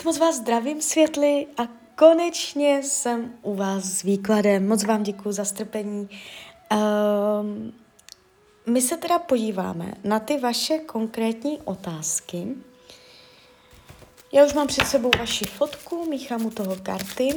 [0.00, 1.62] Tak moc vás zdravím světli a
[1.96, 4.68] konečně jsem u vás s výkladem.
[4.68, 6.08] Moc vám děkuji za strpení.
[6.72, 7.72] Um,
[8.66, 12.46] my se teda podíváme na ty vaše konkrétní otázky.
[14.32, 17.36] Já už mám před sebou vaši fotku, míchám u toho karty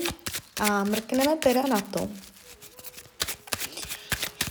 [0.61, 2.09] a mrkneme teda na to.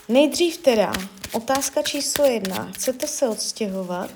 [0.08, 0.92] Nejdřív teda
[1.32, 2.70] otázka číslo jedna.
[2.72, 4.10] Chcete se odstěhovat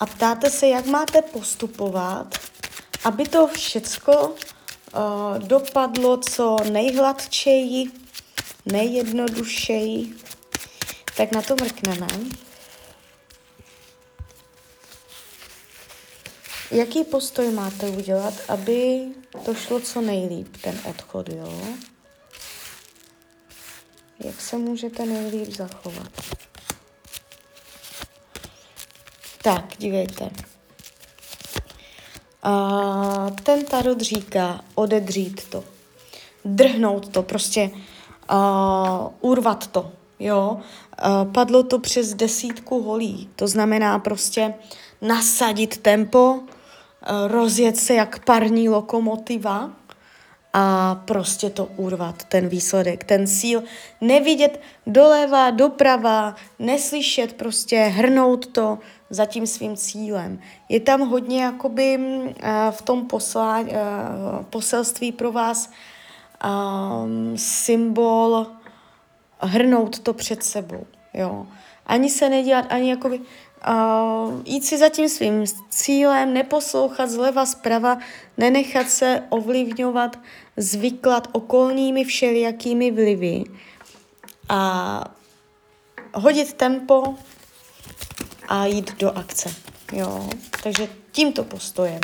[0.00, 2.45] a ptáte se, jak máte postupovat
[3.06, 7.90] aby to všecko uh, dopadlo co nejhladčeji,
[8.66, 10.14] nejjednodušeji,
[11.16, 12.06] tak na to mrkneme.
[16.70, 19.08] Jaký postoj máte udělat, aby
[19.44, 21.62] to šlo co nejlíp, ten odchod, jo?
[24.24, 26.12] Jak se můžete nejlíp zachovat?
[29.42, 30.55] Tak, dívejte.
[32.46, 35.64] A ten tarot říká odedřít to,
[36.44, 37.70] drhnout to, prostě
[38.32, 40.60] uh, urvat to, jo.
[41.06, 44.54] Uh, padlo to přes desítku holí, to znamená prostě
[45.02, 46.42] nasadit tempo, uh,
[47.26, 49.70] rozjet se jak parní lokomotiva
[50.52, 53.62] a prostě to urvat, ten výsledek, ten cíl,
[54.00, 58.78] nevidět doleva, doprava, neslyšet, prostě hrnout to,
[59.10, 60.40] za tím svým cílem.
[60.68, 62.32] Je tam hodně jakoby uh,
[62.70, 63.66] v tom posla, uh,
[64.50, 65.70] poselství pro vás
[66.44, 68.46] um, symbol
[69.40, 70.86] hrnout to před sebou.
[71.14, 71.46] Jo.
[71.86, 73.24] Ani se nedělat, ani jakoby uh,
[74.44, 77.98] jít si za tím svým cílem, neposlouchat zleva zprava,
[78.38, 80.18] nenechat se ovlivňovat,
[80.56, 83.44] zvyklat okolními všelijakými vlivy
[84.48, 85.04] a
[86.14, 87.14] hodit tempo,
[88.48, 89.54] a jít do akce.
[89.92, 90.28] Jo,
[90.62, 92.00] takže tímto postojem.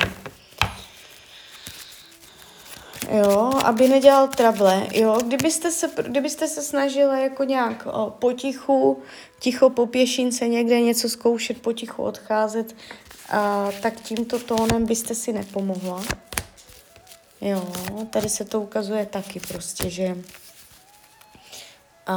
[3.11, 9.03] Jo, aby nedělal trable, jo, kdybyste se, kdybyste se snažila jako nějak o, potichu,
[9.41, 12.77] ticho po pěšince někde něco zkoušet, potichu odcházet,
[13.31, 16.03] a, tak tímto tónem byste si nepomohla.
[17.41, 17.73] Jo,
[18.11, 20.17] tady se to ukazuje taky prostě, že
[22.07, 22.17] a,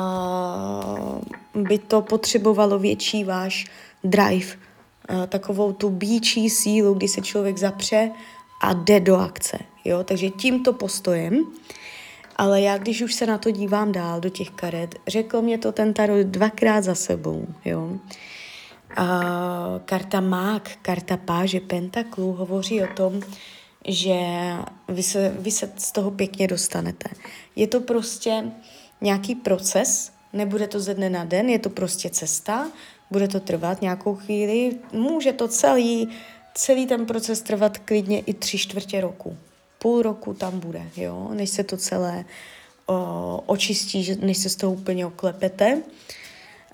[1.55, 3.65] by to potřebovalo větší váš
[4.05, 4.55] drive,
[5.09, 8.11] uh, takovou tu bíčí sílu, kdy se člověk zapře
[8.61, 9.59] a jde do akce.
[9.85, 10.03] Jo?
[10.03, 11.45] Takže tímto postojem.
[12.35, 15.71] Ale já, když už se na to dívám dál, do těch karet, řekl mě to
[15.71, 17.47] ten tarot dvakrát za sebou.
[17.65, 17.89] Jo?
[18.97, 23.21] A karta Mák, karta Páže Pentaklu hovoří o tom,
[23.87, 24.19] že
[24.87, 27.09] vy se, vy se z toho pěkně dostanete.
[27.55, 28.51] Je to prostě
[29.01, 32.67] nějaký proces, nebude to ze dne na den, je to prostě cesta,
[33.11, 36.09] bude to trvat nějakou chvíli, může to celý,
[36.53, 39.37] celý ten proces trvat klidně i tři čtvrtě roku.
[39.79, 42.25] Půl roku tam bude, jo, než se to celé
[42.85, 45.81] o, očistí, než se z toho úplně oklepete.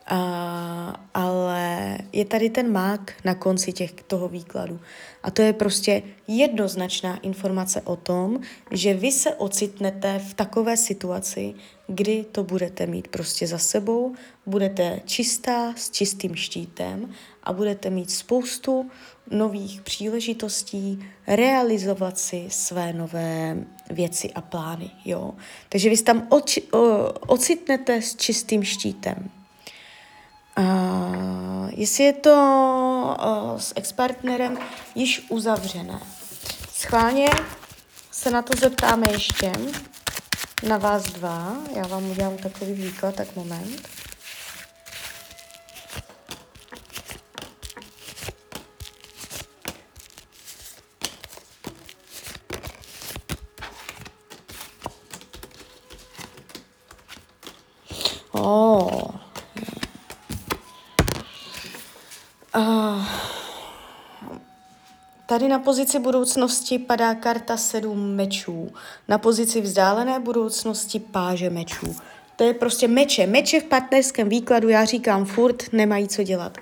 [0.07, 4.79] A, ale je tady ten mák na konci těch, toho výkladu.
[5.23, 8.39] A to je prostě jednoznačná informace o tom,
[8.71, 11.53] že vy se ocitnete v takové situaci,
[11.87, 17.13] kdy to budete mít prostě za sebou, budete čistá s čistým štítem
[17.43, 18.91] a budete mít spoustu
[19.31, 23.57] nových příležitostí realizovat si své nové
[23.89, 24.89] věci a plány.
[25.05, 25.33] Jo?
[25.69, 26.79] Takže vy se tam oči, o,
[27.27, 29.40] ocitnete s čistým štítem.
[30.57, 32.35] Uh, jestli je to
[33.19, 34.57] uh, s expartnerem
[34.95, 35.99] již uzavřené.
[36.73, 37.29] Schválně
[38.11, 39.51] se na to zeptáme ještě
[40.67, 41.57] na vás dva.
[41.75, 44.00] Já vám udělám takový výklad, tak moment.
[62.57, 63.05] Uh,
[65.25, 68.71] tady na pozici budoucnosti padá karta sedm mečů.
[69.07, 71.95] Na pozici vzdálené budoucnosti páže mečů.
[72.35, 73.27] To je prostě meče.
[73.27, 76.57] Meče v partnerském výkladu, já říkám furt, nemají co dělat.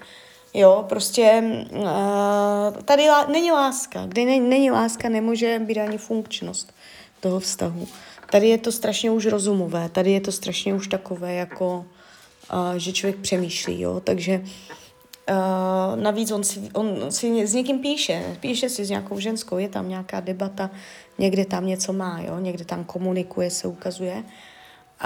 [0.53, 4.05] Jo, prostě uh, tady lá, není láska.
[4.05, 6.73] Kde není, není láska, nemůže být ani funkčnost
[7.19, 7.87] toho vztahu.
[8.31, 11.85] Tady je to strašně už rozumové, tady je to strašně už takové, jako,
[12.53, 14.79] uh, že člověk přemýšlí, jo, takže Uh,
[15.95, 19.89] navíc on si, on si s někým píše, píše si s nějakou ženskou, je tam
[19.89, 20.69] nějaká debata,
[21.17, 22.39] někde tam něco má, jo?
[22.39, 24.23] někde tam komunikuje, se ukazuje.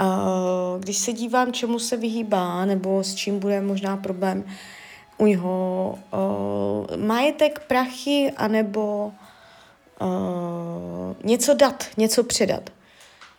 [0.00, 4.44] Uh, když se dívám, čemu se vyhýbá, nebo s čím bude možná problém
[5.18, 9.12] u něho, uh, majetek, prachy, anebo
[10.00, 12.70] uh, něco dat, něco předat.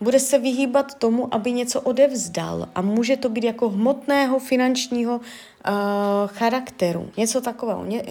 [0.06, 5.24] Bude se vyhýbat tomu, aby něco odevzdal a může to být jako hmotného, finančního uh,
[6.28, 7.86] charakteru, něco takového.
[7.86, 8.04] Ně,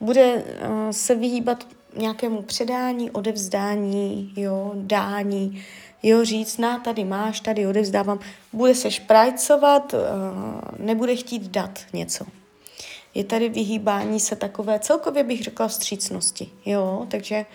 [0.00, 0.42] bude uh,
[0.90, 1.66] se vyhýbat
[1.96, 5.64] nějakému předání, odevzdání, jo, dání,
[6.02, 8.18] jo, říct, na, tady máš, tady odevzdávám,
[8.52, 10.00] bude se šprajcovat, uh,
[10.86, 12.24] nebude chtít dát něco.
[13.14, 17.46] Je tady vyhýbání se takové, celkově bych řekla vstřícnosti, jo, takže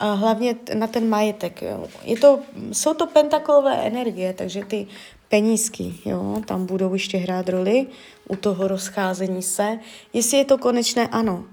[0.00, 1.62] a hlavně na ten majetek.
[1.62, 1.84] Jo.
[2.04, 2.38] Je to,
[2.72, 4.86] jsou to pentaklové energie, takže ty
[5.28, 7.86] penízky, jo, tam budou ještě hrát roli
[8.28, 9.78] u toho rozcházení se.
[10.12, 11.44] Jestli je to konečné, ano,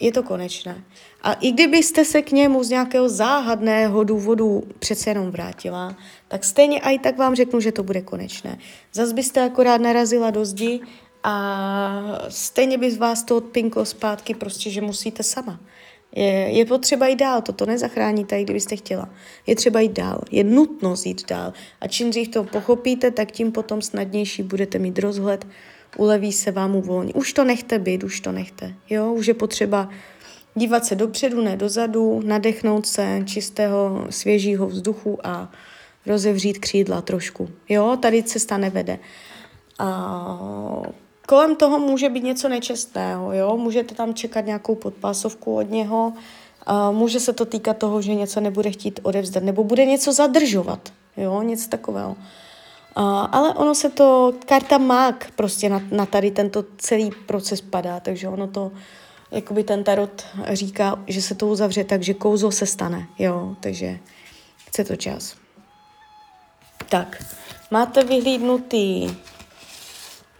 [0.00, 0.84] je to konečné.
[1.22, 5.96] A i kdybyste se k němu z nějakého záhadného důvodu přece jenom vrátila,
[6.28, 8.58] tak stejně i tak vám řeknu, že to bude konečné.
[8.92, 10.80] Zas byste akorát narazila do zdi
[11.22, 15.60] a stejně by z vás to odpinklo zpátky, prostě, že musíte sama.
[16.16, 19.08] Je, je potřeba jít dál, toto nezachráníte, i kdybyste chtěla.
[19.46, 21.52] Je třeba jít dál, je nutno jít dál.
[21.80, 25.46] A čím dřív to pochopíte, tak tím potom snadnější budete mít rozhled,
[25.96, 27.14] uleví se vám uvolní.
[27.14, 28.74] Už to nechte být, už to nechte.
[28.90, 29.88] Jo, už je potřeba
[30.54, 35.52] dívat se dopředu, ne dozadu, nadechnout se čistého, svěžího vzduchu a
[36.06, 37.48] rozevřít křídla trošku.
[37.68, 38.98] Jo, tady cesta nevede.
[39.78, 40.82] A
[41.28, 43.56] kolem toho může být něco nečestného, jo?
[43.56, 46.12] Můžete tam čekat nějakou podpásovku od něho,
[46.90, 51.42] může se to týkat toho, že něco nebude chtít odevzdat, nebo bude něco zadržovat, jo?
[51.42, 52.16] Něco takového.
[53.30, 58.28] Ale ono se to, karta mák prostě na, na tady tento celý proces padá, takže
[58.28, 58.72] ono to,
[59.30, 63.98] jakoby ten tarot říká, že se to uzavře tak, že kouzlo se stane, jo, takže
[64.68, 65.34] chce to čas.
[66.88, 67.24] Tak,
[67.70, 69.16] máte vyhlídnutý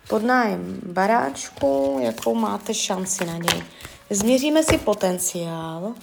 [0.09, 3.65] podnájem baráčku, jakou máte šanci na něj.
[4.11, 5.95] Změříme si potenciál.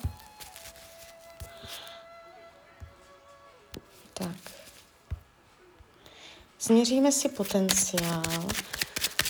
[4.14, 4.36] Tak.
[6.62, 8.48] Změříme si potenciál.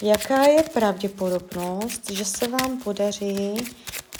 [0.02, 3.54] Jaká je pravděpodobnost, že se vám podaří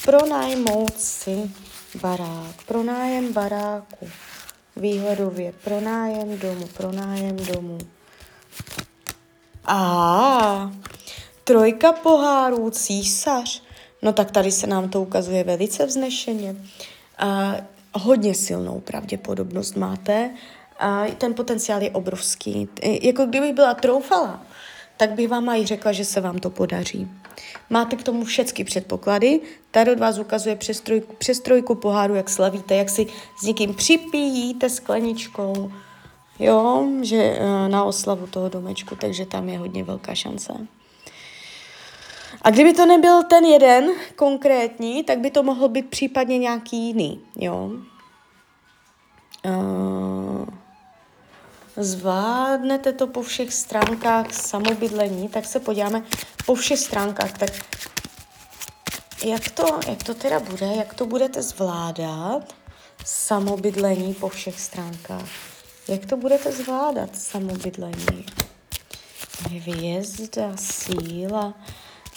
[0.05, 1.51] pronajmout si
[2.01, 4.09] barák, pronájem baráku,
[4.77, 7.79] výhledově, pronájem domu, pronájem domu.
[9.75, 10.71] A
[11.45, 13.63] trojka pohárů, císař.
[14.03, 16.57] No tak tady se nám to ukazuje velice vznešeně.
[17.19, 17.55] A
[17.93, 20.31] hodně silnou pravděpodobnost máte.
[20.79, 22.69] A ten potenciál je obrovský.
[22.83, 24.43] Jako kdyby byla troufala,
[24.97, 27.09] tak bych vám i řekla, že se vám to podaří.
[27.71, 29.41] Máte k tomu všechny předpoklady.
[29.71, 33.07] Tarot vás ukazuje přes trojku, přes trojku poháru, jak slavíte, jak si
[33.39, 35.73] s někým připíjíte skleničkou,
[36.39, 40.67] jo, že eh, na oslavu toho domečku, takže tam je hodně velká šance.
[42.43, 47.21] A kdyby to nebyl ten jeden konkrétní, tak by to mohl být případně nějaký jiný,
[47.37, 47.71] jo.
[49.45, 50.47] Uh,
[51.77, 56.03] zvládnete to po všech stránkách samobydlení, tak se podíváme
[56.47, 57.51] po všech stránkách, tak
[59.25, 62.55] jak to, jak to teda bude, jak to budete zvládat
[63.05, 65.52] samobydlení po všech stránkách.
[65.89, 68.27] Jak to budete zvládat, samobydlení?
[69.51, 71.55] Hvězda, síla.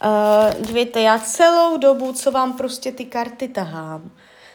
[0.05, 4.11] Uh, dvěte, já celou dobu, co vám prostě ty karty tahám,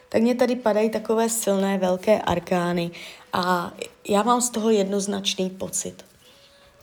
[0.09, 2.91] tak mě tady padají takové silné, velké arkány
[3.33, 3.73] a
[4.09, 6.05] já mám z toho jednoznačný pocit.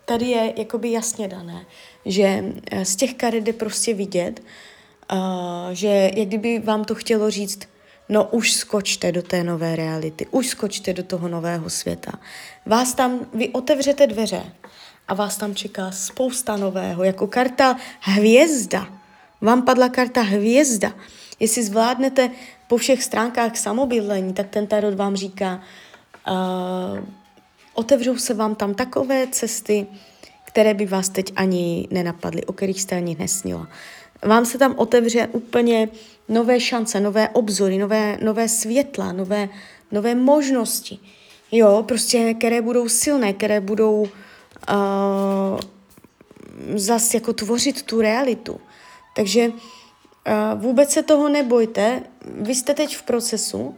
[0.05, 1.65] Tady je jakoby jasně dané,
[2.05, 4.39] že eh, z těch karet jde prostě vidět,
[5.13, 5.17] uh,
[5.71, 7.59] že jak kdyby vám to chtělo říct,
[8.09, 12.11] no už skočte do té nové reality, už skočte do toho nového světa.
[12.65, 14.43] Vás tam, vy otevřete dveře
[15.07, 18.87] a vás tam čeká spousta nového, jako karta hvězda.
[19.41, 20.93] Vám padla karta hvězda.
[21.39, 22.29] Jestli zvládnete
[22.67, 25.61] po všech stránkách samobydlení, tak ten tarot vám říká,
[26.27, 26.99] uh,
[27.73, 29.87] otevřou se vám tam takové cesty,
[30.45, 33.67] které by vás teď ani nenapadly, o kterých jste ani nesnila.
[34.23, 35.89] Vám se tam otevře úplně
[36.29, 39.49] nové šance, nové obzory, nové, nové světla, nové,
[39.91, 40.99] nové možnosti.
[41.51, 45.59] Jo, prostě, které budou silné, které budou uh,
[46.75, 48.59] zas jako tvořit tu realitu.
[49.15, 49.53] Takže uh,
[50.61, 52.03] vůbec se toho nebojte.
[52.25, 53.75] Vy jste teď v procesu, uh,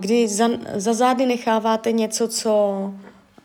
[0.00, 2.52] kdy za, za zády necháváte něco, co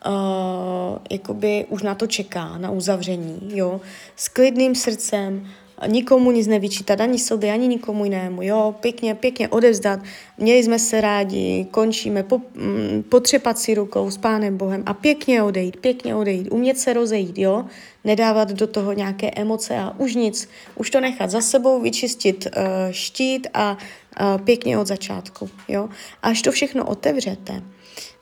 [0.06, 3.82] uh, jakoby už na to čeká, na uzavření, jo,
[4.15, 5.48] s klidným srdcem,
[5.88, 10.00] nikomu nic nevyčítat, ani sobě, ani nikomu jinému, jo, pěkně, pěkně odevzdat,
[10.38, 15.44] měli jsme se rádi, končíme, po, mm, potřepat si rukou s Pánem Bohem a pěkně
[15.44, 17.66] odejít, pěkně odejít, umět se rozejít, jo,
[18.04, 22.63] nedávat do toho nějaké emoce a už nic, už to nechat za sebou, vyčistit uh,
[22.92, 23.78] štít a
[24.22, 25.90] uh, pěkně od začátku, jo.
[26.24, 27.63] Až to všechno otevřete,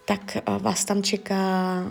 [0.05, 1.83] tak uh, vás tam čeká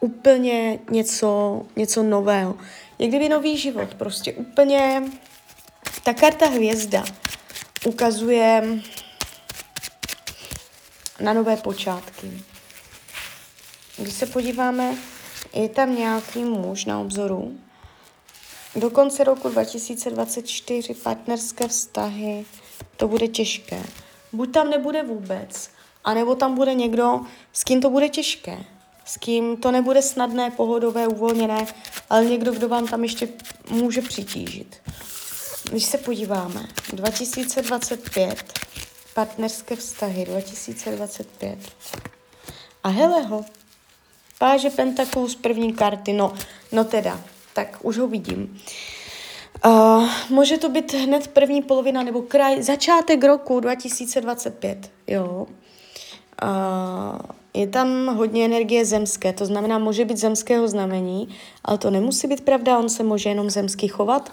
[0.00, 2.54] úplně něco, něco nového.
[2.98, 5.02] Je kdyby nový život, prostě úplně
[6.04, 7.04] ta karta hvězda
[7.86, 8.80] ukazuje
[11.20, 12.42] na nové počátky.
[13.96, 14.94] Když se podíváme,
[15.52, 17.58] je tam nějaký muž na obzoru.
[18.76, 22.44] Do konce roku 2024 partnerské vztahy,
[22.96, 23.82] to bude těžké.
[24.32, 25.70] Buď tam nebude vůbec,
[26.04, 27.20] anebo tam bude někdo,
[27.52, 28.64] s kým to bude těžké
[29.08, 31.66] s kým to nebude snadné, pohodové, uvolněné,
[32.10, 33.28] ale někdo, kdo vám tam ještě
[33.70, 34.76] může přitížit.
[35.70, 38.44] Když se podíváme, 2025,
[39.14, 41.58] partnerské vztahy, 2025.
[42.84, 43.44] A hele ho,
[44.38, 46.34] páže pentaklů z první karty, no,
[46.72, 47.20] no teda,
[47.54, 48.60] tak už ho vidím.
[49.66, 55.46] Uh, může to být hned první polovina nebo kraj, začátek roku 2025, jo.
[56.42, 57.18] Uh,
[57.58, 61.28] je tam hodně energie zemské, to znamená, může být zemského znamení,
[61.64, 64.32] ale to nemusí být pravda, on se může jenom zemský chovat.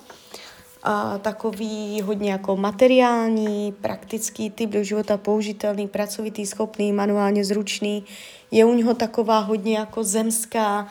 [0.83, 8.05] A takový hodně jako materiální, praktický typ do života, použitelný, pracovitý, schopný, manuálně zručný.
[8.51, 10.87] Je u něho taková hodně jako zemská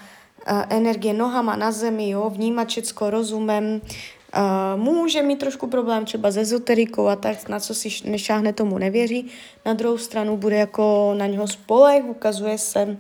[0.69, 3.81] energie nohama na zemi, jo, vnímat všecko rozumem,
[4.37, 8.79] Uh, může mít trošku problém třeba s ezoterikou a tak, na co si nešáhne, tomu
[8.79, 9.27] nevěří.
[9.67, 12.97] Na druhou stranu bude jako na něho spolech, ukazuje se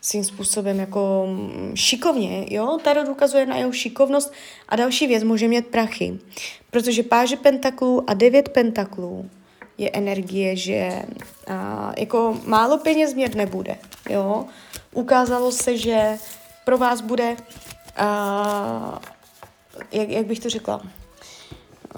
[0.00, 2.78] svým způsobem jako mm, šikovně, jo?
[2.84, 4.32] Tarot ukazuje na jeho šikovnost
[4.68, 6.18] a další věc může mít prachy,
[6.70, 9.30] protože páže pentaklů a devět pentaklů
[9.78, 11.02] je energie, že
[11.46, 13.76] a, jako málo peněz mít nebude,
[14.10, 14.44] jo?
[14.92, 16.18] Ukázalo se, že
[16.64, 17.36] pro vás bude
[17.96, 19.00] a,
[19.92, 20.82] jak, jak bych to řekla,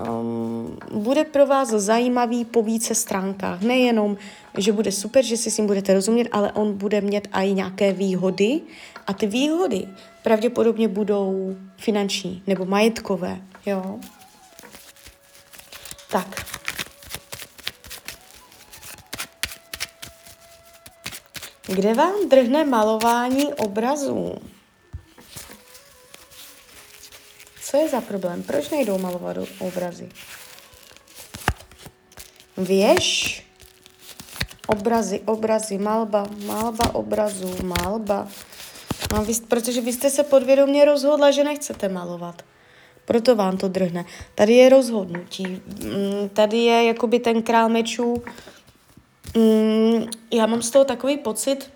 [0.09, 3.63] um, bude pro vás zajímavý po více stránkách.
[3.63, 4.17] Nejenom,
[4.59, 7.93] že bude super, že si s ním budete rozumět, ale on bude mít i nějaké
[7.93, 8.61] výhody
[9.07, 9.89] a ty výhody
[10.23, 13.99] pravděpodobně budou finanční nebo majetkové, jo.
[16.11, 16.47] Tak.
[21.67, 24.35] Kde vám drhne malování obrazů?
[27.75, 28.43] Co je za problém?
[28.43, 30.09] Proč nejdou malovat obrazy?
[32.57, 33.47] Věž,
[34.67, 38.29] obrazy, obrazy, malba, malba obrazů, malba.
[39.13, 42.43] No, vy, protože vy jste se podvědomě rozhodla, že nechcete malovat.
[43.05, 44.05] Proto vám to drhne.
[44.35, 45.47] Tady je rozhodnutí.
[45.47, 48.23] Mm, tady je jakoby ten král mečů.
[49.37, 51.71] Mm, já mám z toho takový pocit,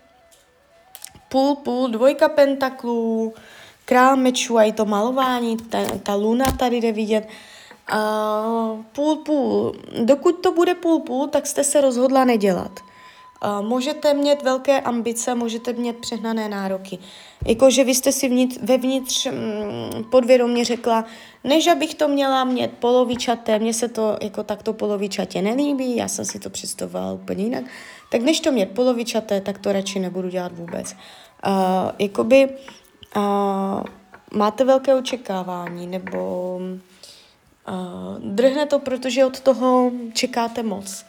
[1.28, 3.34] půl, půl, dvojka pentaklů,
[3.88, 7.28] král mečů a i to malování, ta, ta luna tady jde vidět.
[7.92, 9.74] Uh, půl půl.
[10.04, 12.80] Dokud to bude půl půl, tak jste se rozhodla nedělat.
[13.44, 16.98] Uh, můžete mít velké ambice, můžete mít přehnané nároky.
[17.46, 21.04] Jakože vy jste si vnitř, vevnitř mm, podvědomě řekla,
[21.44, 26.24] než abych to měla mít polovičaté, mně se to jako takto polovičatě nelíbí, já jsem
[26.24, 27.64] si to představovala úplně jinak,
[28.10, 30.96] tak než to mít polovičaté, tak to radši nebudu dělat vůbec.
[31.46, 32.48] Uh, jakoby
[33.16, 33.22] uh,
[34.32, 41.04] máte velké očekávání nebo uh, drhne to, protože od toho čekáte moc.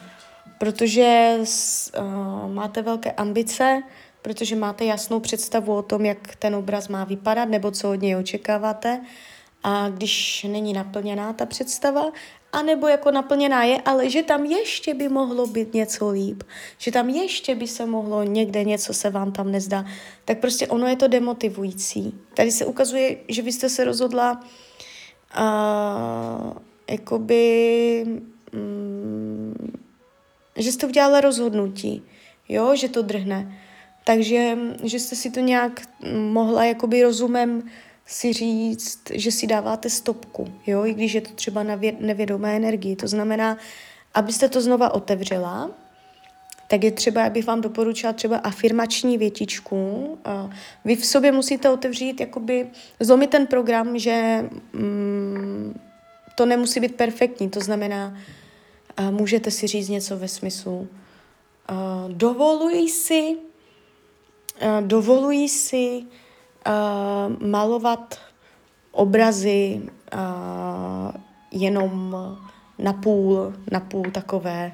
[0.57, 3.83] Protože uh, máte velké ambice,
[4.21, 8.15] protože máte jasnou představu o tom, jak ten obraz má vypadat nebo co od něj
[8.15, 9.01] očekáváte.
[9.63, 12.11] A když není naplněná ta představa,
[12.53, 16.43] anebo jako naplněná je, ale že tam ještě by mohlo být něco líp,
[16.77, 19.85] že tam ještě by se mohlo někde něco se vám tam nezdá,
[20.25, 22.13] tak prostě ono je to demotivující.
[22.33, 24.41] Tady se ukazuje, že vy jste se rozhodla
[25.39, 26.53] uh,
[26.89, 28.05] jakoby,
[28.53, 29.53] um,
[30.55, 32.03] že jste udělala rozhodnutí,
[32.49, 33.59] jo, že to drhne.
[34.03, 35.81] Takže, že jste si to nějak
[36.13, 37.63] mohla jakoby rozumem
[38.09, 42.95] si říct, že si dáváte stopku, jo, i když je to třeba na nevědomé energii.
[42.95, 43.57] To znamená,
[44.13, 45.71] abyste to znova otevřela,
[46.67, 50.17] tak je třeba, abych vám doporučila třeba afirmační větičku.
[50.85, 52.67] Vy v sobě musíte otevřít, jakoby
[52.99, 55.79] zlomit ten program, že mm,
[56.35, 57.49] to nemusí být perfektní.
[57.49, 58.17] To znamená,
[59.11, 60.87] můžete si říct něco ve smyslu
[62.07, 63.37] dovoluji si,
[64.81, 66.03] dovoluji si
[66.67, 68.19] uh, malovat
[68.91, 69.81] obrazy
[70.13, 71.11] uh,
[71.51, 72.17] jenom
[72.79, 74.71] na půl, na půl takové,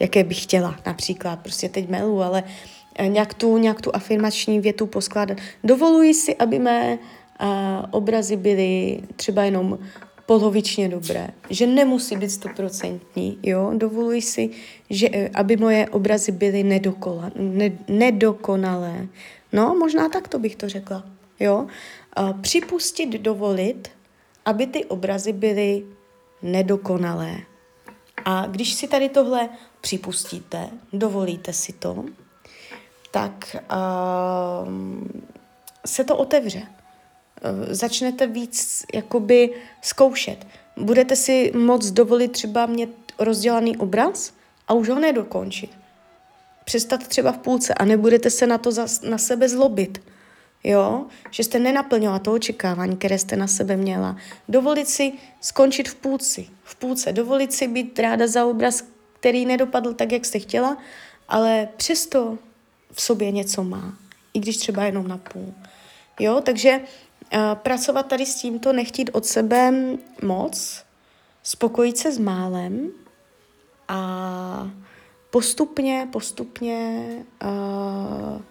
[0.00, 1.38] jaké bych chtěla například.
[1.40, 2.44] Prostě teď melu, ale
[2.96, 5.38] eh, nějak tu, nějak tu afirmační větu poskládat.
[5.64, 7.48] Dovoluji si, aby mé uh,
[7.90, 9.78] obrazy byly třeba jenom
[10.26, 14.50] polovičně dobré, že nemusí být stoprocentní, jo, dovoluji si,
[14.90, 19.08] že, aby moje obrazy byly nedokola, ne, nedokonalé.
[19.52, 21.04] No, možná tak to bych to řekla,
[21.40, 21.66] jo.
[22.40, 23.88] Připustit, dovolit,
[24.44, 25.86] aby ty obrazy byly
[26.42, 27.36] nedokonalé.
[28.24, 29.48] A když si tady tohle
[29.80, 32.04] připustíte, dovolíte si to,
[33.10, 34.68] tak uh,
[35.86, 36.58] se to otevře.
[36.58, 36.66] Uh,
[37.68, 40.46] začnete víc jakoby zkoušet.
[40.76, 44.32] Budete si moc dovolit třeba mít rozdělaný obraz
[44.68, 45.70] a už ho nedokončit.
[46.64, 50.02] Přestat třeba v půlce a nebudete se na to za, na sebe zlobit
[50.64, 54.16] jo, že jste nenaplnila to očekávání, které jste na sebe měla.
[54.48, 58.84] Dovolit si skončit v půlci, v půlce, dovolit si být ráda za obraz,
[59.20, 60.76] který nedopadl tak, jak jste chtěla,
[61.28, 62.38] ale přesto
[62.92, 63.94] v sobě něco má,
[64.34, 65.54] i když třeba jenom na půl.
[66.20, 69.72] Jo, takže uh, pracovat tady s tímto, nechtít od sebe
[70.22, 70.84] moc,
[71.42, 72.90] spokojit se s málem
[73.88, 74.70] a
[75.30, 77.06] postupně, postupně
[77.44, 78.42] uh,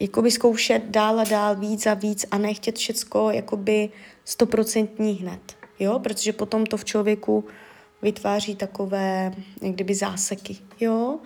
[0.00, 3.90] jakoby zkoušet dál a dál víc a víc a nechtět všecko jakoby
[4.24, 7.44] stoprocentní hned, jo, protože potom to v člověku
[8.02, 9.32] vytváří takové,
[9.62, 11.18] jak kdyby záseky, jo.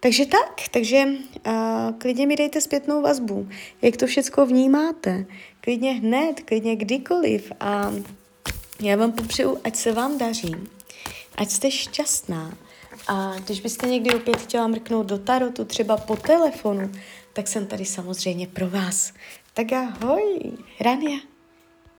[0.00, 1.04] Takže tak, takže
[1.46, 1.52] uh,
[1.98, 3.48] klidně mi dejte zpětnou vazbu,
[3.82, 5.24] jak to všecko vnímáte,
[5.60, 7.92] klidně hned, klidně kdykoliv a
[8.82, 10.54] já vám popřeju, ať se vám daří,
[11.36, 12.54] ať jste šťastná.
[13.08, 16.92] A když byste někdy opět chtěla mrknout do tarotu, třeba po telefonu,
[17.38, 19.12] tak jsem tady samozřejmě pro vás.
[19.54, 21.18] Tak ahoj, Rania.